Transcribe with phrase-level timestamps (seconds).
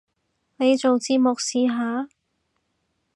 [0.57, 2.09] 你做節目試下